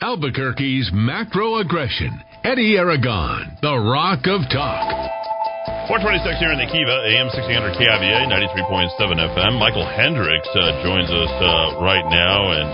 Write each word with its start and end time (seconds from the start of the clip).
Albuquerque's 0.00 0.88
macro 0.96 1.60
aggression. 1.60 2.08
Eddie 2.42 2.80
Aragon, 2.80 3.52
the 3.60 3.76
Rock 3.76 4.24
of 4.32 4.40
Talk. 4.48 4.88
426 5.92 6.40
here 6.40 6.48
in 6.48 6.56
the 6.56 6.64
Kiva, 6.72 6.96
AM 7.04 7.28
1600 7.28 7.76
KIVA, 7.76 8.24
93.7 8.32 8.96
FM. 8.96 9.60
Michael 9.60 9.84
Hendricks 9.84 10.48
uh, 10.56 10.80
joins 10.80 11.04
us 11.12 11.32
uh, 11.44 11.84
right 11.84 12.08
now, 12.08 12.48
and 12.48 12.68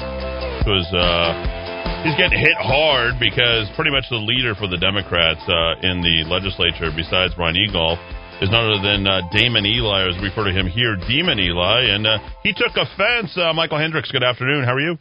was 0.71 0.87
uh, 0.95 2.07
he's 2.07 2.15
getting 2.15 2.39
hit 2.39 2.55
hard 2.63 3.19
because 3.19 3.67
pretty 3.75 3.91
much 3.91 4.07
the 4.07 4.23
leader 4.23 4.55
for 4.55 4.71
the 4.71 4.79
Democrats 4.79 5.43
uh, 5.51 5.83
in 5.83 5.99
the 6.07 6.23
legislature, 6.31 6.95
besides 6.95 7.35
Brian 7.35 7.59
Egolf, 7.59 7.99
is 8.39 8.55
none 8.55 8.71
other 8.71 8.87
than 8.87 9.03
uh, 9.03 9.27
Damon 9.35 9.67
Ely, 9.67 10.07
as 10.07 10.15
we 10.23 10.31
refer 10.31 10.47
to 10.47 10.55
him 10.55 10.71
here, 10.71 10.95
Demon 11.11 11.43
Eli, 11.43 11.91
and 11.91 12.07
uh, 12.07 12.23
he 12.47 12.55
took 12.55 12.79
offense. 12.79 13.35
Michael 13.59 13.83
Hendricks, 13.83 14.15
good 14.15 14.23
afternoon. 14.23 14.63
How 14.63 14.79
are 14.79 14.81
you? 14.81 14.95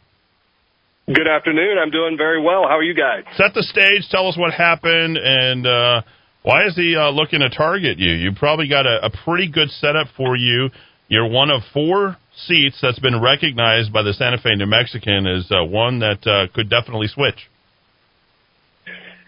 Good 1.06 1.28
afternoon. 1.28 1.78
I'm 1.78 1.90
doing 1.90 2.16
very 2.16 2.42
well. 2.42 2.64
How 2.66 2.78
are 2.78 2.82
you 2.82 2.92
guys? 2.92 3.22
Set 3.36 3.54
the 3.54 3.62
stage. 3.62 4.08
Tell 4.10 4.26
us 4.26 4.36
what 4.36 4.52
happened 4.52 5.16
and 5.16 5.64
uh, 5.64 6.02
why 6.42 6.66
is 6.66 6.74
he 6.74 6.96
uh, 6.96 7.10
looking 7.10 7.38
to 7.38 7.48
target 7.48 8.00
you? 8.00 8.10
You 8.10 8.32
probably 8.34 8.66
got 8.68 8.86
a, 8.86 9.06
a 9.06 9.10
pretty 9.24 9.48
good 9.48 9.70
setup 9.70 10.08
for 10.16 10.34
you. 10.34 10.68
You're 11.06 11.28
one 11.28 11.50
of 11.50 11.62
four 11.72 12.16
seats 12.48 12.80
that's 12.82 12.98
been 12.98 13.22
recognized 13.22 13.92
by 13.92 14.02
the 14.02 14.14
Santa 14.14 14.38
Fe 14.38 14.56
New 14.56 14.66
Mexican 14.66 15.28
as 15.28 15.46
uh, 15.48 15.64
one 15.64 16.00
that 16.00 16.26
uh, 16.26 16.52
could 16.52 16.68
definitely 16.68 17.06
switch. 17.06 17.38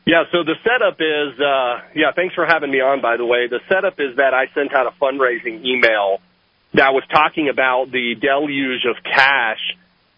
Yeah, 0.04 0.24
so 0.32 0.42
the 0.42 0.56
setup 0.64 0.98
is, 0.98 1.38
uh, 1.38 1.86
yeah, 1.94 2.10
thanks 2.16 2.34
for 2.34 2.44
having 2.44 2.72
me 2.72 2.80
on, 2.80 3.00
by 3.00 3.16
the 3.16 3.24
way. 3.24 3.46
The 3.46 3.60
setup 3.68 4.00
is 4.00 4.16
that 4.16 4.34
I 4.34 4.46
sent 4.52 4.74
out 4.74 4.88
a 4.88 4.94
fundraising 5.00 5.64
email 5.64 6.18
that 6.74 6.92
was 6.92 7.04
talking 7.08 7.48
about 7.48 7.92
the 7.92 8.16
deluge 8.20 8.84
of 8.84 8.96
cash 9.04 9.60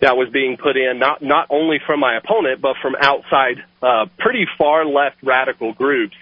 that 0.00 0.16
was 0.16 0.30
being 0.30 0.56
put 0.56 0.76
in, 0.76 0.98
not, 0.98 1.22
not 1.22 1.46
only 1.50 1.78
from 1.86 2.00
my 2.00 2.16
opponent, 2.16 2.60
but 2.60 2.76
from 2.80 2.96
outside, 3.00 3.62
uh, 3.82 4.06
pretty 4.18 4.46
far 4.58 4.84
left 4.84 5.16
radical 5.22 5.72
groups 5.74 6.16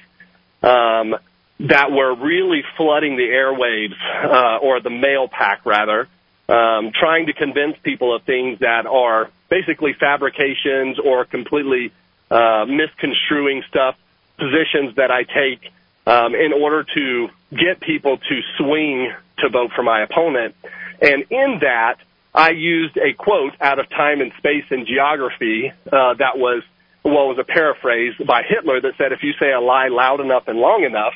um, 0.62 1.14
that 1.60 1.90
were 1.90 2.14
really 2.14 2.62
flooding 2.76 3.16
the 3.16 3.22
airwaves, 3.22 3.94
uh, 4.24 4.58
or 4.58 4.80
the 4.80 4.90
mail 4.90 5.28
pack 5.28 5.64
rather, 5.64 6.08
um, 6.48 6.92
trying 6.98 7.26
to 7.26 7.32
convince 7.32 7.76
people 7.82 8.14
of 8.14 8.22
things 8.22 8.58
that 8.60 8.86
are 8.86 9.30
basically 9.48 9.92
fabrications 9.92 10.98
or 10.98 11.24
completely 11.24 11.92
uh, 12.30 12.64
misconstruing 12.66 13.62
stuff, 13.68 13.96
positions 14.38 14.96
that 14.96 15.10
I 15.10 15.22
take 15.22 15.72
um, 16.06 16.34
in 16.34 16.52
order 16.52 16.84
to 16.94 17.28
get 17.50 17.80
people 17.80 18.18
to 18.18 18.40
swing 18.56 19.12
to 19.38 19.48
vote 19.48 19.70
for 19.74 19.82
my 19.82 20.02
opponent. 20.02 20.54
And 21.00 21.24
in 21.30 21.58
that, 21.60 21.96
I 22.38 22.50
used 22.50 22.96
a 22.96 23.14
quote 23.14 23.54
out 23.60 23.80
of 23.80 23.90
Time 23.90 24.20
and 24.20 24.32
Space 24.38 24.64
and 24.70 24.86
Geography 24.86 25.72
uh, 25.90 26.14
that 26.14 26.38
was 26.38 26.62
well, 27.04 27.28
was 27.28 27.38
a 27.38 27.44
paraphrase 27.44 28.14
by 28.24 28.42
Hitler 28.42 28.80
that 28.80 28.92
said, 28.96 29.12
if 29.12 29.22
you 29.22 29.32
say 29.40 29.50
a 29.50 29.60
lie 29.60 29.88
loud 29.88 30.20
enough 30.20 30.46
and 30.46 30.58
long 30.58 30.84
enough, 30.84 31.14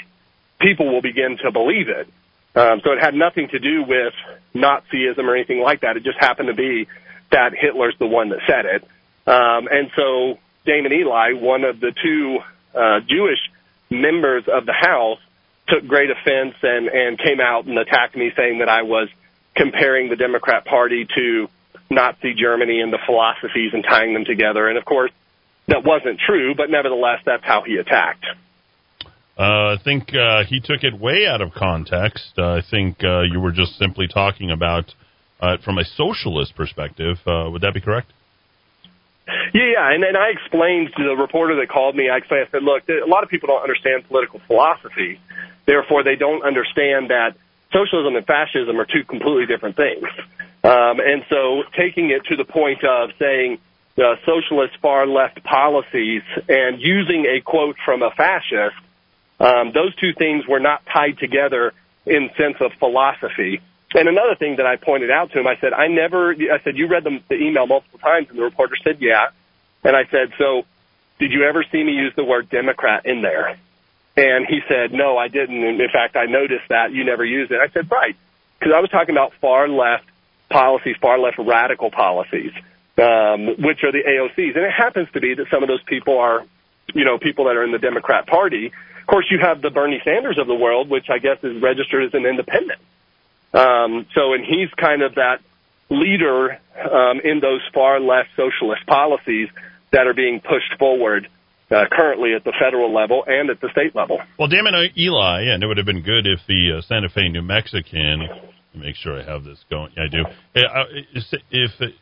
people 0.60 0.92
will 0.92 1.02
begin 1.02 1.38
to 1.44 1.52
believe 1.52 1.88
it. 1.88 2.08
Um, 2.54 2.80
so 2.82 2.92
it 2.92 3.00
had 3.00 3.14
nothing 3.14 3.48
to 3.48 3.58
do 3.58 3.84
with 3.84 4.14
Nazism 4.54 5.24
or 5.24 5.36
anything 5.36 5.60
like 5.60 5.82
that. 5.82 5.96
It 5.96 6.02
just 6.02 6.18
happened 6.18 6.48
to 6.48 6.54
be 6.54 6.88
that 7.30 7.52
Hitler's 7.54 7.94
the 7.98 8.06
one 8.06 8.30
that 8.30 8.40
said 8.46 8.64
it. 8.66 8.82
Um, 9.26 9.68
and 9.70 9.90
so 9.94 10.38
Damon 10.66 10.92
Ely, 10.92 11.34
one 11.34 11.62
of 11.64 11.78
the 11.78 11.92
two 12.02 12.38
uh, 12.74 13.00
Jewish 13.00 13.38
members 13.90 14.44
of 14.48 14.66
the 14.66 14.72
House, 14.72 15.18
took 15.68 15.86
great 15.86 16.10
offense 16.10 16.54
and, 16.62 16.88
and 16.88 17.18
came 17.18 17.40
out 17.40 17.66
and 17.66 17.78
attacked 17.78 18.16
me, 18.16 18.32
saying 18.36 18.58
that 18.58 18.68
I 18.68 18.82
was 18.82 19.08
comparing 19.54 20.08
the 20.08 20.16
Democrat 20.16 20.64
Party 20.64 21.06
to 21.14 21.48
Nazi 21.90 22.34
Germany 22.34 22.80
and 22.80 22.92
the 22.92 22.98
philosophies 23.04 23.72
and 23.72 23.84
tying 23.84 24.14
them 24.14 24.24
together. 24.24 24.68
And 24.68 24.78
of 24.78 24.84
course, 24.84 25.10
that 25.68 25.84
wasn't 25.84 26.18
true, 26.18 26.54
but 26.54 26.70
nevertheless, 26.70 27.20
that's 27.24 27.44
how 27.44 27.62
he 27.62 27.76
attacked. 27.76 28.24
Uh, 29.38 29.74
I 29.74 29.76
think 29.82 30.14
uh, 30.14 30.44
he 30.44 30.60
took 30.60 30.84
it 30.84 30.98
way 30.98 31.26
out 31.26 31.40
of 31.40 31.52
context. 31.52 32.32
Uh, 32.36 32.54
I 32.54 32.60
think 32.70 33.02
uh, 33.02 33.22
you 33.22 33.40
were 33.40 33.52
just 33.52 33.78
simply 33.78 34.06
talking 34.06 34.50
about 34.50 34.92
uh, 35.40 35.56
from 35.64 35.78
a 35.78 35.84
socialist 35.84 36.54
perspective. 36.54 37.16
Uh, 37.26 37.48
would 37.50 37.62
that 37.62 37.74
be 37.74 37.80
correct? 37.80 38.12
Yeah, 39.54 39.72
yeah, 39.74 39.94
and 39.94 40.02
then 40.02 40.16
I 40.16 40.30
explained 40.30 40.90
to 40.96 41.04
the 41.04 41.16
reporter 41.16 41.56
that 41.56 41.68
called 41.68 41.94
me. 41.94 42.08
I 42.08 42.18
explained, 42.18 42.48
I 42.48 42.50
said, 42.50 42.62
look, 42.62 42.82
a 42.88 43.08
lot 43.08 43.22
of 43.22 43.30
people 43.30 43.48
don't 43.48 43.62
understand 43.62 44.06
political 44.08 44.40
philosophy, 44.46 45.20
therefore 45.66 46.02
they 46.02 46.16
don't 46.16 46.42
understand 46.42 47.10
that 47.10 47.36
socialism 47.72 48.16
and 48.16 48.26
fascism 48.26 48.78
are 48.80 48.86
two 48.86 49.04
completely 49.04 49.46
different 49.46 49.76
things. 49.76 50.04
Um, 50.64 51.00
and 51.00 51.24
so 51.28 51.64
taking 51.76 52.10
it 52.10 52.24
to 52.26 52.36
the 52.36 52.44
point 52.44 52.84
of 52.84 53.10
saying 53.18 53.58
uh, 53.98 54.16
socialist 54.24 54.78
far 54.80 55.06
left 55.06 55.42
policies 55.42 56.22
and 56.48 56.80
using 56.80 57.26
a 57.26 57.40
quote 57.40 57.76
from 57.84 58.02
a 58.02 58.10
fascist, 58.10 58.76
um, 59.40 59.72
those 59.72 59.94
two 59.96 60.12
things 60.16 60.46
were 60.46 60.60
not 60.60 60.84
tied 60.86 61.18
together 61.18 61.72
in 62.06 62.30
sense 62.36 62.56
of 62.60 62.72
philosophy. 62.78 63.60
And 63.94 64.08
another 64.08 64.34
thing 64.36 64.56
that 64.56 64.66
I 64.66 64.76
pointed 64.76 65.10
out 65.10 65.32
to 65.32 65.40
him, 65.40 65.46
I 65.46 65.56
said, 65.60 65.72
I 65.72 65.88
never, 65.88 66.32
I 66.32 66.62
said, 66.64 66.76
you 66.76 66.88
read 66.88 67.04
the, 67.04 67.20
the 67.28 67.34
email 67.34 67.66
multiple 67.66 67.98
times, 67.98 68.28
and 68.30 68.38
the 68.38 68.42
reporter 68.42 68.76
said, 68.82 68.98
yeah. 69.00 69.28
And 69.84 69.94
I 69.96 70.04
said, 70.10 70.32
so 70.38 70.62
did 71.18 71.32
you 71.32 71.44
ever 71.44 71.64
see 71.70 71.82
me 71.82 71.92
use 71.92 72.12
the 72.16 72.24
word 72.24 72.48
Democrat 72.48 73.04
in 73.04 73.20
there? 73.20 73.58
And 74.16 74.46
he 74.46 74.60
said, 74.68 74.92
no, 74.92 75.16
I 75.16 75.28
didn't. 75.28 75.64
And 75.64 75.80
in 75.80 75.90
fact, 75.90 76.16
I 76.16 76.26
noticed 76.26 76.68
that 76.68 76.92
you 76.92 77.04
never 77.04 77.24
used 77.24 77.50
it. 77.50 77.60
I 77.60 77.72
said, 77.72 77.90
right. 77.90 78.16
Because 78.58 78.74
I 78.74 78.80
was 78.80 78.90
talking 78.90 79.14
about 79.14 79.32
far 79.40 79.68
left 79.68 80.04
policies, 80.50 80.96
far 81.00 81.18
left 81.18 81.38
radical 81.38 81.90
policies 81.90 82.52
um, 82.98 83.56
which 83.58 83.82
are 83.84 83.92
the 83.92 84.02
AOCs. 84.06 84.56
And 84.56 84.64
it 84.64 84.72
happens 84.72 85.08
to 85.12 85.20
be 85.20 85.34
that 85.34 85.46
some 85.50 85.62
of 85.62 85.68
those 85.68 85.82
people 85.84 86.18
are, 86.18 86.44
you 86.94 87.04
know, 87.04 87.18
people 87.18 87.46
that 87.46 87.56
are 87.56 87.64
in 87.64 87.72
the 87.72 87.78
Democrat 87.78 88.26
Party. 88.26 88.72
Of 89.00 89.06
course, 89.06 89.26
you 89.30 89.38
have 89.40 89.62
the 89.62 89.70
Bernie 89.70 90.00
Sanders 90.04 90.38
of 90.38 90.46
the 90.46 90.54
world, 90.54 90.88
which 90.88 91.08
I 91.10 91.18
guess 91.18 91.38
is 91.42 91.60
registered 91.62 92.04
as 92.04 92.14
an 92.14 92.26
independent. 92.26 92.80
Um, 93.54 94.06
so, 94.14 94.32
and 94.34 94.44
he's 94.44 94.70
kind 94.76 95.02
of 95.02 95.16
that 95.16 95.40
leader 95.90 96.58
um, 96.78 97.20
in 97.20 97.40
those 97.40 97.60
far 97.74 98.00
left 98.00 98.30
socialist 98.36 98.86
policies 98.86 99.48
that 99.90 100.06
are 100.06 100.14
being 100.14 100.40
pushed 100.40 100.78
forward 100.78 101.28
uh, 101.72 101.84
currently 101.90 102.34
at 102.34 102.44
the 102.44 102.52
federal 102.60 102.92
level 102.92 103.24
and 103.26 103.50
at 103.50 103.60
the 103.60 103.68
state 103.72 103.94
level. 103.94 104.18
Well, 104.38 104.48
Damon 104.48 104.74
Ely, 104.96 105.42
and 105.42 105.62
it 105.62 105.66
would 105.66 105.78
have 105.78 105.86
been 105.86 106.02
good 106.02 106.26
if 106.26 106.40
the 106.46 106.78
uh, 106.78 106.82
Santa 106.82 107.08
Fe, 107.08 107.28
New 107.28 107.42
Mexican, 107.42 108.28
make 108.74 108.96
sure 108.96 109.20
I 109.20 109.24
have 109.24 109.44
this 109.44 109.58
going. 109.70 109.92
Yeah, 109.96 110.04
I 110.04 110.08
do. 110.08 110.24
Uh, 110.56 110.84
if 111.50 111.92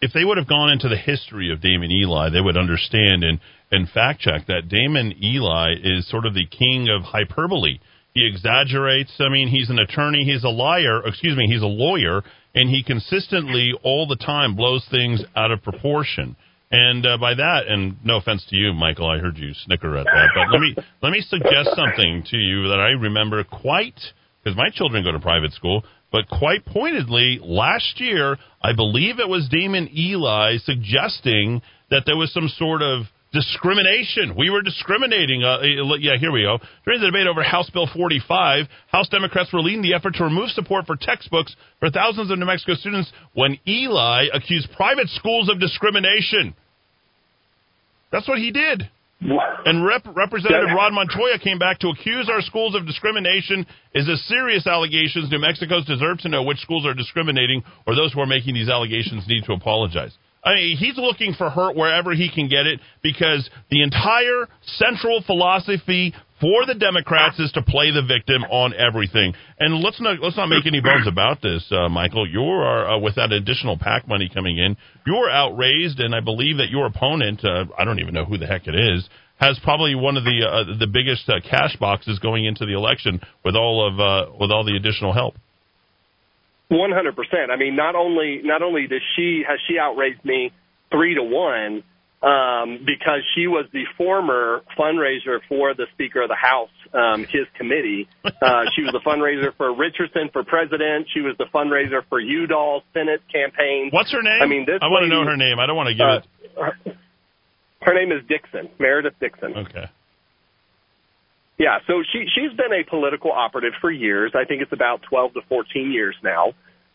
if 0.00 0.12
they 0.12 0.24
would 0.24 0.36
have 0.36 0.48
gone 0.48 0.70
into 0.70 0.88
the 0.88 0.96
history 0.96 1.52
of 1.52 1.60
Damon 1.60 1.90
Ely, 1.90 2.30
they 2.30 2.40
would 2.40 2.56
understand 2.56 3.24
and, 3.24 3.40
and 3.70 3.88
fact 3.88 4.20
check 4.20 4.46
that 4.46 4.68
Damon 4.68 5.14
Ely 5.22 5.74
is 5.82 6.08
sort 6.08 6.26
of 6.26 6.34
the 6.34 6.46
king 6.46 6.88
of 6.88 7.02
hyperbole. 7.02 7.78
He 8.12 8.26
exaggerates. 8.26 9.12
I 9.20 9.28
mean, 9.28 9.48
he's 9.48 9.70
an 9.70 9.78
attorney. 9.78 10.24
He's 10.24 10.44
a 10.44 10.48
liar. 10.48 11.06
Excuse 11.06 11.36
me. 11.36 11.46
He's 11.48 11.62
a 11.62 11.66
lawyer, 11.66 12.22
and 12.54 12.70
he 12.70 12.82
consistently, 12.82 13.72
all 13.82 14.06
the 14.06 14.16
time, 14.16 14.54
blows 14.54 14.86
things 14.90 15.22
out 15.34 15.50
of 15.50 15.62
proportion. 15.62 16.36
And 16.70 17.06
uh, 17.06 17.16
by 17.18 17.34
that, 17.34 17.68
and 17.68 17.96
no 18.04 18.16
offense 18.16 18.44
to 18.50 18.56
you, 18.56 18.72
Michael, 18.72 19.08
I 19.08 19.18
heard 19.18 19.38
you 19.38 19.52
snicker 19.54 19.96
at 19.96 20.04
that, 20.04 20.28
but 20.34 20.50
let 20.50 20.60
me 20.60 20.74
let 21.02 21.12
me 21.12 21.20
suggest 21.20 21.70
something 21.76 22.24
to 22.30 22.36
you 22.36 22.68
that 22.68 22.80
I 22.80 22.90
remember 22.90 23.44
quite 23.44 24.00
because 24.42 24.56
my 24.56 24.70
children 24.70 25.04
go 25.04 25.12
to 25.12 25.20
private 25.20 25.52
school. 25.52 25.84
But 26.10 26.28
quite 26.28 26.64
pointedly, 26.64 27.40
last 27.42 28.00
year, 28.00 28.36
I 28.62 28.72
believe 28.74 29.18
it 29.18 29.28
was 29.28 29.48
Damon 29.48 29.88
Ely 29.96 30.56
suggesting 30.58 31.62
that 31.90 32.04
there 32.06 32.16
was 32.16 32.32
some 32.32 32.48
sort 32.48 32.80
of 32.80 33.02
discrimination. 33.36 34.34
We 34.36 34.48
were 34.48 34.62
discriminating. 34.62 35.44
Uh, 35.44 35.60
yeah, 36.00 36.16
here 36.18 36.32
we 36.32 36.42
go. 36.42 36.58
During 36.84 37.00
the 37.00 37.08
debate 37.08 37.26
over 37.26 37.42
House 37.42 37.68
Bill 37.68 37.86
45, 37.92 38.64
House 38.88 39.08
Democrats 39.10 39.52
were 39.52 39.60
leading 39.60 39.82
the 39.82 39.92
effort 39.92 40.14
to 40.14 40.24
remove 40.24 40.48
support 40.50 40.86
for 40.86 40.96
textbooks 40.96 41.54
for 41.78 41.90
thousands 41.90 42.30
of 42.30 42.38
New 42.38 42.46
Mexico 42.46 42.74
students 42.74 43.12
when 43.34 43.58
Ely 43.68 44.26
accused 44.32 44.68
private 44.74 45.08
schools 45.10 45.50
of 45.50 45.60
discrimination. 45.60 46.54
That's 48.10 48.26
what 48.26 48.38
he 48.38 48.52
did. 48.52 48.88
And 49.64 49.84
Rep- 49.84 50.14
Representative 50.14 50.68
Rod 50.76 50.92
Montoya 50.92 51.38
came 51.38 51.58
back 51.58 51.78
to 51.80 51.88
accuse 51.88 52.30
our 52.30 52.40
schools 52.42 52.74
of 52.74 52.86
discrimination 52.86 53.66
is 53.94 54.08
a 54.08 54.16
serious 54.28 54.66
allegations. 54.66 55.30
New 55.30 55.40
Mexico's 55.40 55.84
deserve 55.84 56.18
to 56.18 56.28
know 56.28 56.42
which 56.42 56.58
schools 56.58 56.86
are 56.86 56.94
discriminating 56.94 57.64
or 57.86 57.94
those 57.94 58.12
who 58.12 58.20
are 58.20 58.26
making 58.26 58.54
these 58.54 58.68
allegations 58.68 59.26
need 59.26 59.44
to 59.44 59.52
apologize. 59.52 60.12
I 60.46 60.54
mean, 60.54 60.76
he's 60.76 60.96
looking 60.96 61.34
for 61.34 61.50
hurt 61.50 61.74
wherever 61.74 62.14
he 62.14 62.30
can 62.32 62.48
get 62.48 62.66
it 62.66 62.78
because 63.02 63.50
the 63.68 63.82
entire 63.82 64.46
central 64.78 65.20
philosophy 65.26 66.14
for 66.40 66.66
the 66.66 66.74
Democrats 66.74 67.40
is 67.40 67.50
to 67.52 67.62
play 67.62 67.90
the 67.90 68.02
victim 68.02 68.44
on 68.44 68.72
everything. 68.74 69.34
And 69.58 69.80
let's 69.82 70.00
not 70.00 70.20
let's 70.20 70.36
not 70.36 70.46
make 70.46 70.64
any 70.64 70.80
bones 70.80 71.08
about 71.08 71.42
this, 71.42 71.66
uh, 71.72 71.88
Michael. 71.88 72.28
You 72.28 72.42
are 72.42 72.94
uh, 72.94 72.98
with 72.98 73.16
that 73.16 73.32
additional 73.32 73.76
PAC 73.76 74.06
money 74.06 74.30
coming 74.32 74.58
in, 74.58 74.76
you're 75.04 75.30
outraised, 75.30 75.98
and 75.98 76.14
I 76.14 76.20
believe 76.20 76.58
that 76.58 76.70
your 76.70 76.86
opponent, 76.86 77.44
uh, 77.44 77.64
I 77.76 77.84
don't 77.84 77.98
even 77.98 78.14
know 78.14 78.24
who 78.24 78.38
the 78.38 78.46
heck 78.46 78.68
it 78.68 78.74
is, 78.76 79.08
has 79.36 79.58
probably 79.64 79.96
one 79.96 80.16
of 80.16 80.22
the 80.22 80.46
uh, 80.46 80.78
the 80.78 80.86
biggest 80.86 81.28
uh, 81.28 81.40
cash 81.48 81.76
boxes 81.80 82.20
going 82.20 82.44
into 82.44 82.66
the 82.66 82.74
election 82.74 83.20
with 83.44 83.56
all 83.56 83.84
of 83.84 83.98
uh, 83.98 84.32
with 84.38 84.52
all 84.52 84.64
the 84.64 84.76
additional 84.76 85.12
help. 85.12 85.34
One 86.68 86.90
hundred 86.90 87.14
percent. 87.16 87.50
I 87.52 87.56
mean, 87.56 87.76
not 87.76 87.94
only 87.94 88.40
not 88.42 88.62
only 88.62 88.86
does 88.88 89.02
she 89.14 89.44
has 89.46 89.58
she 89.68 89.78
outraised 89.78 90.24
me 90.24 90.50
three 90.90 91.14
to 91.14 91.22
one 91.22 91.84
um, 92.22 92.78
because 92.84 93.20
she 93.34 93.46
was 93.46 93.66
the 93.72 93.84
former 93.96 94.62
fundraiser 94.76 95.38
for 95.48 95.74
the 95.74 95.86
Speaker 95.94 96.22
of 96.22 96.28
the 96.28 96.34
House, 96.34 96.70
um, 96.92 97.20
his 97.24 97.46
committee. 97.56 98.08
Uh, 98.24 98.64
she 98.74 98.82
was 98.82 98.90
the 98.92 99.00
fundraiser 99.06 99.54
for 99.56 99.72
Richardson 99.76 100.28
for 100.32 100.42
president. 100.42 101.06
She 101.14 101.20
was 101.20 101.36
the 101.38 101.44
fundraiser 101.54 102.02
for 102.08 102.18
Udall 102.20 102.82
Senate 102.92 103.20
campaign. 103.32 103.90
What's 103.92 104.10
her 104.12 104.22
name? 104.22 104.42
I 104.42 104.46
mean, 104.46 104.64
this 104.66 104.78
I 104.82 104.86
want 104.88 105.04
to 105.04 105.08
know 105.08 105.24
her 105.24 105.36
name. 105.36 105.60
I 105.60 105.66
don't 105.66 105.76
want 105.76 105.88
to 105.90 105.94
give 105.94 106.06
Uh, 106.06 106.16
it. 106.16 106.56
her, 106.58 106.96
her 107.82 107.94
name 107.94 108.10
is 108.10 108.26
Dixon, 108.26 108.70
Meredith 108.80 109.14
Dixon. 109.20 109.54
Okay. 109.56 109.84
Yeah, 111.58 111.78
so 111.86 112.02
she 112.12 112.26
she's 112.34 112.54
been 112.56 112.72
a 112.72 112.84
political 112.88 113.32
operative 113.32 113.72
for 113.80 113.90
years. 113.90 114.32
I 114.34 114.44
think 114.44 114.60
it's 114.62 114.72
about 114.72 115.00
twelve 115.08 115.32
to 115.34 115.40
fourteen 115.48 115.90
years 115.92 116.14
now. 116.22 116.48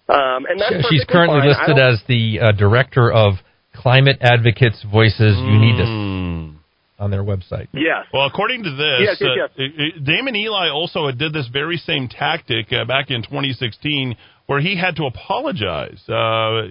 Um, 0.09 0.45
and 0.45 0.59
that's 0.59 0.87
She's 0.89 1.05
currently 1.07 1.39
fine. 1.39 1.47
Listed 1.49 1.79
as 1.79 2.01
the 2.07 2.39
uh, 2.41 2.51
director 2.51 3.11
of 3.11 3.35
Climate 3.73 4.17
Advocates 4.21 4.83
Voices 4.91 5.37
Unitas 5.37 5.87
Mm. 5.87 6.55
on 6.99 7.09
their 7.11 7.23
website. 7.23 7.67
yes. 7.73 8.05
Well, 8.13 8.25
according 8.25 8.63
to 8.63 8.71
this, 8.71 8.99
Yes, 8.99 9.17
yes, 9.21 9.29
yes. 9.37 9.49
uh, 9.57 9.63
uh, 9.63 10.03
Damon 10.03 10.35
Ely 10.35 10.69
also 10.69 11.09
did 11.11 11.31
this 11.33 11.47
very 11.47 11.77
same 11.77 12.09
tactic 12.09 12.73
uh, 12.73 12.83
back 12.85 13.09
in 13.09 13.21
2016, 13.23 14.15
where 14.47 14.59
he 14.59 14.75
had 14.75 14.97
to 14.97 15.05
apologize. 15.05 16.01
Uh, 16.09 16.67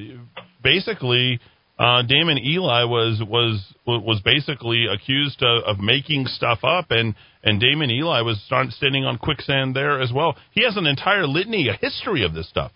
basically, 0.62 1.40
uh, 1.80 2.02
Damon 2.02 2.36
Ely 2.36 2.84
was 2.84 3.22
was 3.26 3.64
was 3.86 4.20
basically 4.22 4.84
accused 4.86 5.42
of, 5.42 5.64
of 5.64 5.78
making 5.78 6.26
stuff 6.26 6.58
up, 6.62 6.90
and 6.90 7.14
and 7.42 7.58
Damon 7.58 7.90
Ely 7.90 8.20
was 8.20 8.38
start, 8.42 8.68
standing 8.72 9.06
on 9.06 9.16
quicksand 9.16 9.74
there 9.74 9.98
as 9.98 10.12
well. 10.12 10.36
He 10.52 10.62
has 10.64 10.76
an 10.76 10.86
entire 10.86 11.26
litany, 11.26 11.68
a 11.68 11.72
history 11.72 12.22
of 12.22 12.34
this 12.34 12.48
stuff. 12.50 12.72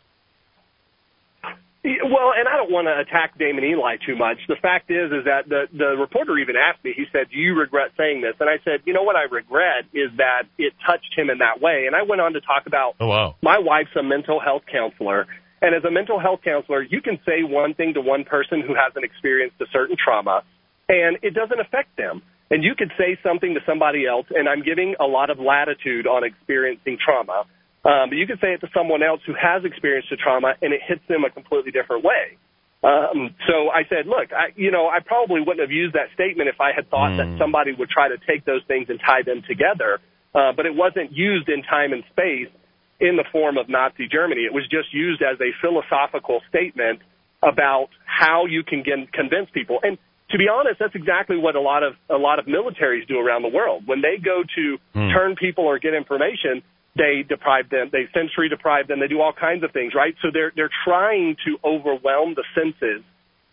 Well, 1.85 2.33
and 2.35 2.49
I 2.49 2.57
don't 2.57 2.71
want 2.71 2.87
to 2.87 2.99
attack 2.99 3.37
Damon 3.39 3.63
Ely 3.63 3.97
too 4.07 4.17
much. 4.17 4.39
The 4.49 4.57
fact 4.57 4.91
is, 4.91 5.13
is 5.13 5.27
that 5.27 5.51
the 5.51 5.69
the 5.77 5.97
reporter 6.01 6.39
even 6.39 6.57
asked 6.57 6.83
me. 6.83 6.95
He 6.97 7.05
said, 7.13 7.29
"Do 7.31 7.37
you 7.37 7.55
regret 7.55 7.91
saying 7.99 8.23
this?" 8.23 8.33
And 8.41 8.49
I 8.49 8.57
said, 8.65 8.81
"You 8.87 8.95
know 8.95 9.03
what 9.03 9.17
I 9.17 9.25
regret 9.25 9.85
is 9.93 10.09
that 10.17 10.45
it 10.57 10.73
touched 10.87 11.13
him 11.15 11.29
in 11.29 11.39
that 11.39 11.61
way." 11.61 11.85
And 11.87 11.95
I 11.95 12.01
went 12.03 12.23
on 12.23 12.33
to 12.33 12.41
talk 12.41 12.67
about 12.67 12.95
Oh 13.01 13.09
wow! 13.09 13.37
my 13.43 13.59
wife's 13.59 13.95
a 14.01 14.03
mental 14.03 14.41
health 14.41 14.63
counselor, 14.73 15.27
and 15.65 15.75
as 15.75 15.83
a 15.85 15.91
mental 15.91 16.21
health 16.21 16.41
counselor, 16.45 16.83
you 16.83 17.01
can 17.01 17.17
say 17.25 17.41
one 17.41 17.73
thing 17.73 17.95
to 17.95 18.03
one 18.03 18.25
person 18.25 18.61
who 18.61 18.75
hasn't 18.77 19.03
experienced 19.03 19.57
a 19.63 19.69
certain 19.73 19.97
trauma, 19.97 20.45
and 20.91 21.17
it 21.23 21.33
doesn't 21.33 21.59
affect 21.59 21.97
them. 21.97 22.21
And 22.51 22.63
you 22.63 22.75
could 22.77 22.93
say 22.99 23.17
something 23.25 23.55
to 23.55 23.61
somebody 23.65 24.07
else, 24.07 24.27
and 24.29 24.47
I'm 24.47 24.63
giving 24.63 24.95
a 25.01 25.09
lot 25.09 25.31
of 25.31 25.39
latitude 25.41 26.07
on 26.07 26.23
experiencing 26.23 26.99
trauma. 27.01 27.49
Um, 27.83 28.13
but 28.13 28.17
you 28.21 28.27
could 28.27 28.41
say 28.41 28.53
it 28.53 28.61
to 28.61 28.69
someone 28.77 29.03
else 29.03 29.21
who 29.27 29.33
has 29.33 29.65
experienced 29.65 30.13
a 30.13 30.17
trauma, 30.17 30.53
and 30.61 30.75
it 30.75 30.83
hits 30.87 31.01
them 31.09 31.25
a 31.25 31.31
completely 31.31 31.73
different 31.73 32.05
way. 32.05 32.37
Um, 32.85 33.35
so 33.49 33.73
I 33.73 33.89
said, 33.89 34.05
look, 34.05 34.37
I, 34.37 34.53
you 34.57 34.71
know, 34.71 34.89
I 34.89 35.01
probably 35.01 35.41
wouldn't 35.41 35.61
have 35.61 35.73
used 35.73 35.95
that 35.95 36.13
statement 36.13 36.51
if 36.53 36.61
I 36.61 36.73
had 36.77 36.91
thought 36.91 37.13
Mm. 37.13 37.17
that 37.17 37.39
somebody 37.41 37.73
would 37.73 37.89
try 37.89 38.09
to 38.09 38.19
take 38.29 38.45
those 38.45 38.63
things 38.69 38.91
and 38.91 39.01
tie 39.01 39.23
them 39.23 39.41
together. 39.49 40.01
Uh, 40.35 40.53
but 40.53 40.67
it 40.67 40.75
wasn't 40.75 41.13
used 41.13 41.49
in 41.49 41.63
time 41.63 41.95
and 41.95 42.05
space 42.13 42.53
in 43.01 43.17
the 43.17 43.25
form 43.33 43.59
of 43.59 43.69
Nazi 43.69 44.09
Germany. 44.11 44.43
It 44.43 44.53
was 44.53 44.65
just 44.71 44.93
used 44.93 45.23
as 45.23 45.41
a 45.41 45.51
philosophical 45.61 46.41
statement 46.49 47.01
about 47.43 47.89
how 48.05 48.47
you 48.47 48.63
can 48.63 48.83
get, 48.83 49.13
convince 49.13 49.51
people. 49.53 49.79
And 49.83 49.99
to 50.31 50.39
be 50.39 50.49
honest, 50.49 50.79
that's 50.81 50.95
exactly 50.95 51.37
what 51.37 51.55
a 51.55 51.61
lot 51.61 51.83
of 51.83 51.95
a 52.09 52.17
lot 52.17 52.39
of 52.39 52.47
militaries 52.47 53.07
do 53.07 53.19
around 53.19 53.43
the 53.43 53.53
world. 53.53 53.87
When 53.87 54.01
they 54.01 54.17
go 54.17 54.43
to 54.43 54.79
Hmm. 54.95 55.11
turn 55.11 55.37
people 55.37 55.65
or 55.65 55.79
get 55.79 55.95
information, 55.95 56.63
they 56.97 57.23
deprive 57.29 57.69
them, 57.69 57.91
they 57.93 58.09
sensory 58.15 58.49
deprive 58.49 58.87
them, 58.87 59.01
they 59.01 59.09
do 59.09 59.21
all 59.21 59.33
kinds 59.33 59.63
of 59.65 59.73
things, 59.73 59.95
right? 59.95 60.15
So 60.23 60.31
they're 60.33 60.53
they're 60.57 60.71
trying 60.85 61.37
to 61.45 61.59
overwhelm 61.63 62.35
the 62.35 62.45
senses 62.55 63.03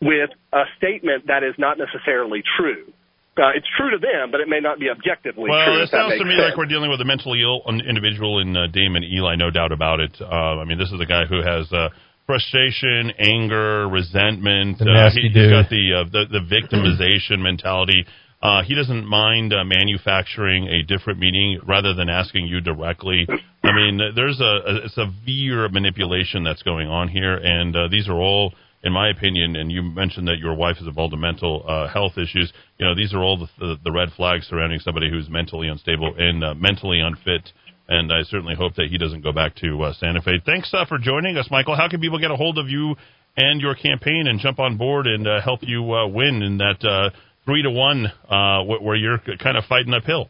with 0.01 0.29
a 0.53 0.63
statement 0.77 1.27
that 1.27 1.43
is 1.43 1.55
not 1.57 1.77
necessarily 1.77 2.41
true. 2.57 2.91
Uh, 3.38 3.56
it's 3.56 3.68
true 3.78 3.89
to 3.92 3.98
them, 3.98 4.30
but 4.30 4.42
it 4.42 4.50
may 4.50 4.60
not 4.60 4.78
be 4.80 4.89
objectively 4.89 5.50
Well, 5.50 5.66
true. 5.66 5.83
it 5.83 5.89
sounds 5.89 6.18
to 6.19 6.25
me 6.25 6.36
sense. 6.36 6.51
like 6.51 6.57
we're 6.57 6.66
dealing 6.66 6.92
with 6.92 7.00
a 7.00 7.06
mentally 7.06 7.42
ill 7.42 7.63
individual 7.88 8.39
in 8.39 8.56
uh, 8.57 8.68
Damon 8.68 9.04
Ely, 9.04 9.36
no 9.36 9.50
doubt 9.50 9.72
about 9.72 10.00
it. 10.01 10.12
Uh, 10.19 10.60
I 10.60 10.66
mean, 10.66 10.78
this 10.78 10.92
is 10.92 11.00
a 11.00 11.06
guy 11.06 11.24
who 11.25 11.42
has 11.42 11.72
uh, 11.72 11.89
frustration, 12.28 13.12
anger, 13.18 13.88
resentment. 13.88 14.80
The 14.80 14.89
uh, 14.89 14.94
nasty 14.94 15.30
he, 15.30 15.39
has 15.39 15.50
got 15.50 15.69
the, 15.69 15.83
uh, 15.94 16.04
the 16.12 16.25
the 16.28 16.44
victimization 16.44 17.39
mentality. 17.42 18.06
Uh, 18.42 18.63
he 18.63 18.74
doesn't 18.74 19.06
mind 19.06 19.54
uh, 19.54 19.63
manufacturing 19.63 20.68
a 20.68 20.81
different 20.84 21.19
meaning 21.19 21.60
rather 21.68 21.94
than 21.94 22.10
asking 22.10 22.48
you 22.48 22.60
directly. 22.60 23.27
I 23.63 23.72
mean, 23.72 24.00
there's 24.16 24.39
a, 24.42 24.86
a 24.86 24.89
severe 24.89 25.69
manipulation 25.69 26.44
that's 26.44 26.63
going 26.63 26.88
on 26.88 27.07
here, 27.07 27.36
and 27.38 27.75
uh, 27.75 27.88
these 27.88 28.10
are 28.10 28.18
all, 28.18 28.54
in 28.83 28.92
my 28.92 29.10
opinion, 29.10 29.56
and 29.56 29.72
you 29.72 29.81
mentioned 29.81 30.28
that 30.28 30.39
your 30.39 30.56
wife 30.56 30.78
is 30.81 30.88
involved 30.88 31.13
in 31.13 31.19
mental 31.19 31.63
uh, 31.68 31.88
health 31.88 32.18
issues. 32.18 32.51
You 32.78 32.86
know, 32.86 32.95
these 32.95 33.13
are 33.13 33.22
all 33.22 33.38
the, 33.38 33.48
the, 33.60 33.75
the 33.83 33.92
red 33.92 34.10
flags 34.16 34.48
surrounding 34.48 34.80
somebody 34.80 35.10
who's 35.10 35.30
mentally 35.30 35.68
unstable 35.68 36.16
and 36.18 36.44
uh, 36.44 36.54
mentally 36.56 37.00
unfit. 37.00 37.51
And 37.88 38.12
I 38.12 38.24
certainly 38.24 38.56
hope 38.56 38.75
that 38.75 38.88
he 38.89 38.98
doesn't 38.98 39.22
go 39.22 39.33
back 39.33 39.56
to 39.57 39.83
uh, 39.83 39.94
Santa 39.94 40.22
Fe. 40.22 40.42
Thanks 40.45 40.74
uh, 40.74 40.86
for 40.86 40.98
joining 40.98 41.38
us, 41.38 41.50
Michael. 41.51 41.75
How 41.75 41.89
can 41.89 42.00
people 42.00 42.19
get 42.19 42.31
a 42.31 42.36
hold 42.38 42.57
of 42.57 42.69
you 42.69 42.95
and 43.36 43.62
your 43.62 43.75
campaign 43.75 44.28
and 44.28 44.39
jump 44.39 44.60
on 44.60 44.78
board 44.78 45.07
and 45.07 45.27
uh, 45.27 45.42
help 45.42 45.60
you 45.63 45.94
uh, 45.94 46.07
win 46.07 46.42
in 46.42 46.57
that 46.57 46.84
uh, 46.84 47.10
three 47.45 47.62
to 47.62 47.69
one 47.69 48.07
uh, 48.30 48.63
where 48.63 48.95
you're 48.95 49.19
kind 49.44 49.57
of 49.57 49.66
fighting 49.66 49.94
uphill? 49.94 50.30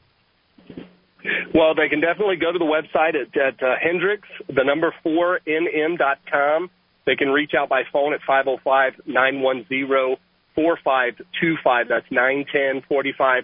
Well, 1.54 1.76
they 1.76 1.88
can 1.88 2.02
definitely 2.02 2.38
go 2.38 2.52
to 2.52 2.58
the 2.58 2.66
website 2.66 3.14
at, 3.16 3.38
at 3.38 3.62
uh, 3.62 3.76
Hendricks, 3.80 4.28
the 4.48 4.64
number 4.64 4.94
four 5.04 5.40
nm 5.48 5.98
dot 5.98 6.18
com. 6.32 6.72
They 7.12 7.18
can 7.18 7.28
reach 7.28 7.52
out 7.60 7.68
by 7.68 7.82
phone 7.92 8.14
at 8.14 8.22
five 8.26 8.46
zero 8.46 8.56
five 8.64 8.94
nine 9.06 9.42
one 9.42 9.66
zero 9.68 10.16
four 10.56 10.80
five 10.82 11.16
two 11.42 11.56
five. 11.62 11.90
That's 11.90 12.06
nine 12.10 12.46
ten 12.50 12.84
forty 12.88 13.12
five 13.18 13.44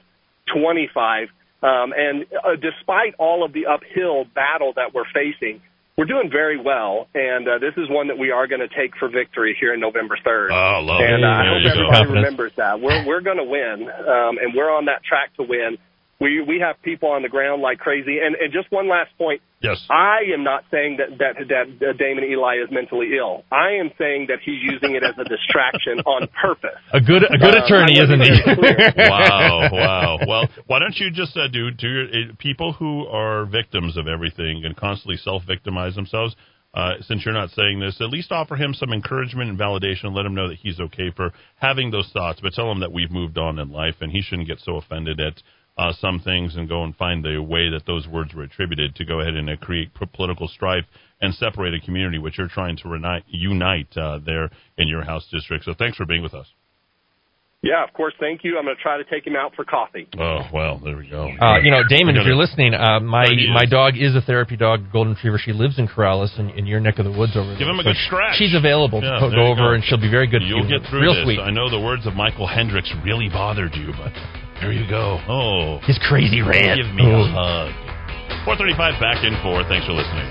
twenty 0.55 0.89
five. 0.93 1.27
Um, 1.61 1.91
and 1.91 2.23
uh, 2.45 2.55
despite 2.55 3.15
all 3.19 3.43
of 3.43 3.51
the 3.51 3.65
uphill 3.65 4.23
battle 4.33 4.71
that 4.77 4.93
we're 4.93 5.09
facing, 5.13 5.59
we're 5.97 6.05
doing 6.05 6.29
very 6.31 6.57
well. 6.61 7.09
And 7.13 7.45
uh, 7.45 7.59
this 7.59 7.73
is 7.75 7.89
one 7.89 8.07
that 8.07 8.17
we 8.17 8.31
are 8.31 8.47
going 8.47 8.61
to 8.61 8.69
take 8.69 8.95
for 8.97 9.09
victory 9.09 9.57
here 9.59 9.73
in 9.73 9.81
November 9.81 10.17
third. 10.23 10.49
Oh, 10.49 10.79
love 10.81 11.01
And 11.01 11.23
it. 11.23 11.25
uh, 11.25 11.27
I 11.27 11.43
hope 11.51 11.65
everybody 11.67 12.05
remembers 12.13 12.53
that. 12.55 12.79
We're 12.79 13.05
we're 13.05 13.21
going 13.21 13.37
to 13.43 13.43
win, 13.43 13.89
um, 13.89 14.37
and 14.39 14.55
we're 14.55 14.71
on 14.71 14.85
that 14.85 15.03
track 15.03 15.35
to 15.35 15.43
win. 15.43 15.77
We 16.19 16.41
we 16.41 16.59
have 16.59 16.81
people 16.81 17.09
on 17.09 17.21
the 17.21 17.29
ground 17.29 17.61
like 17.61 17.77
crazy. 17.77 18.17
And 18.23 18.35
and 18.35 18.51
just 18.51 18.71
one 18.71 18.89
last 18.89 19.15
point. 19.17 19.41
Yes. 19.61 19.83
I 19.89 20.19
am 20.33 20.43
not 20.43 20.63
saying 20.71 20.97
that 20.97 21.17
that 21.19 21.35
that 21.49 21.87
uh, 21.89 21.93
Damon 21.93 22.23
Ely 22.23 22.55
is 22.55 22.69
mentally 22.71 23.09
ill. 23.17 23.43
I 23.51 23.73
am 23.79 23.91
saying 23.97 24.27
that 24.29 24.39
he's 24.43 24.61
using 24.61 24.95
it 24.95 25.03
as 25.03 25.13
a 25.19 25.23
distraction 25.29 25.99
on 26.05 26.27
purpose. 26.41 26.77
A 26.93 27.01
good 27.01 27.23
a 27.23 27.37
good 27.37 27.55
Uh, 27.55 27.65
attorney, 27.65 27.97
isn't 27.99 28.21
he? 28.21 28.33
wow, 28.97 29.69
wow. 29.71 30.17
Well, 30.27 30.49
why 30.65 30.79
don't 30.79 30.95
you 30.97 31.11
just 31.11 31.37
uh, 31.37 31.47
do 31.47 31.69
do 31.71 31.87
your, 31.87 32.05
uh, 32.05 32.33
people 32.39 32.73
who 32.73 33.05
are 33.07 33.45
victims 33.45 33.95
of 33.97 34.07
everything 34.07 34.63
and 34.65 34.75
constantly 34.75 35.17
self-victimize 35.17 35.95
themselves? 35.95 36.35
Uh, 36.73 36.93
since 37.01 37.25
you're 37.25 37.33
not 37.33 37.49
saying 37.51 37.79
this, 37.79 37.99
at 38.01 38.09
least 38.09 38.31
offer 38.31 38.55
him 38.55 38.73
some 38.73 38.91
encouragement 38.93 39.49
and 39.49 39.57
validation. 39.57 40.13
Let 40.15 40.25
him 40.25 40.35
know 40.35 40.49
that 40.49 40.57
he's 40.59 40.79
okay 40.79 41.09
for 41.15 41.31
having 41.55 41.89
those 41.89 42.09
thoughts, 42.13 42.39
but 42.41 42.53
tell 42.53 42.71
him 42.71 42.81
that 42.81 42.91
we've 42.91 43.09
moved 43.09 43.37
on 43.39 43.57
in 43.57 43.71
life 43.71 43.95
and 44.01 44.11
he 44.11 44.21
shouldn't 44.21 44.47
get 44.47 44.59
so 44.59 44.75
offended 44.75 45.19
at 45.19 45.41
uh, 45.77 45.93
some 45.99 46.19
things 46.19 46.55
and 46.55 46.67
go 46.67 46.83
and 46.83 46.95
find 46.95 47.23
the 47.23 47.37
way 47.41 47.69
that 47.69 47.85
those 47.85 48.07
words 48.07 48.33
were 48.33 48.43
attributed 48.43 48.95
to 48.95 49.05
go 49.05 49.19
ahead 49.19 49.35
and 49.35 49.49
uh, 49.49 49.55
create 49.57 49.93
p- 49.93 50.05
political 50.13 50.47
strife 50.47 50.85
and 51.21 51.33
separate 51.35 51.73
a 51.73 51.79
community, 51.85 52.17
which 52.17 52.37
you're 52.37 52.47
trying 52.47 52.75
to 52.77 52.87
reunite, 52.89 53.23
unite 53.27 53.87
uh, 53.97 54.19
there 54.25 54.49
in 54.77 54.87
your 54.87 55.03
house 55.03 55.27
district. 55.31 55.65
So 55.65 55.73
thanks 55.77 55.97
for 55.97 56.05
being 56.05 56.23
with 56.23 56.33
us. 56.33 56.47
Yeah, 57.63 57.83
of 57.83 57.91
course. 57.93 58.13
Thank 58.19 58.43
you. 58.43 58.57
I'm 58.59 58.65
going 58.65 58.75
to 58.77 58.81
try 58.81 58.97
to 58.97 59.03
take 59.03 59.25
him 59.25 59.35
out 59.35 59.55
for 59.55 59.65
coffee. 59.65 60.07
Oh 60.17 60.41
well, 60.53 60.79
there 60.83 60.95
we 60.95 61.09
go. 61.09 61.25
Uh, 61.41 61.57
you 61.57 61.71
know, 61.71 61.81
Damon, 61.89 62.15
if 62.15 62.23
you're 62.25 62.35
listening, 62.37 62.75
uh, 62.75 62.99
my 62.99 63.25
There 63.25 63.35
he 63.35 63.45
is. 63.45 63.49
my 63.51 63.65
dog 63.65 63.97
is 63.97 64.15
a 64.15 64.21
therapy 64.21 64.55
dog, 64.55 64.91
golden 64.93 65.15
retriever. 65.15 65.39
She 65.43 65.53
lives 65.53 65.79
in 65.79 65.87
Corrales, 65.87 66.37
in, 66.39 66.51
in 66.51 66.67
your 66.67 66.79
neck 66.79 66.99
of 66.99 67.05
the 67.05 67.11
woods 67.11 67.33
over 67.35 67.49
there. 67.49 67.57
Give 67.57 67.67
him 67.67 67.79
a 67.79 67.83
So 67.83 67.89
good 67.89 67.97
scratch. 68.05 68.35
She's 68.37 68.53
available 68.53 69.01
Yeah, 69.01 69.19
to 69.19 69.33
go 69.33 69.47
over, 69.49 69.69
go. 69.69 69.73
and 69.73 69.83
she'll 69.83 69.99
be 69.99 70.09
very 70.09 70.27
good. 70.27 70.43
You'll 70.43 70.61
to 70.61 70.69
you. 70.69 70.79
get 70.79 70.87
through 70.87 71.01
Real 71.01 71.15
this. 71.15 71.23
sweet. 71.25 71.39
I 71.41 71.49
know 71.49 71.67
the 71.69 71.81
words 71.81 72.05
of 72.05 72.13
Michael 72.13 72.45
Hendricks 72.45 72.93
really 73.03 73.27
bothered 73.27 73.73
you, 73.73 73.89
but 73.97 74.13
there 74.61 74.71
you 74.71 74.87
go. 74.89 75.19
Oh, 75.27 75.79
His 75.85 75.99
crazy 76.07 76.41
rant. 76.41 76.81
give 76.81 76.93
me 76.93 77.03
a 77.05 77.15
Oh. 77.15 77.25
hug. 77.27 77.71
435 78.45 78.99
back 78.99 79.23
in 79.23 79.35
four. 79.43 79.63
Thanks 79.65 79.85
for 79.85 79.93
listening. 79.93 80.27